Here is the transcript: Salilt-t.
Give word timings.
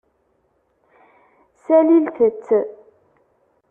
Salilt-t. 1.63 2.47